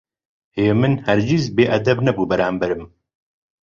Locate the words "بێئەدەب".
1.55-1.97